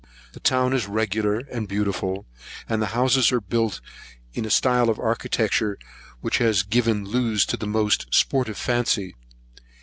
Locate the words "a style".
4.45-4.89